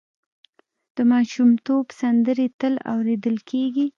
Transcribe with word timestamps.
د 0.95 0.97
ماشومتوب 1.11 1.85
سندرې 1.99 2.47
تل 2.59 2.73
اورېدل 2.93 3.37
کېږي. 3.49 3.85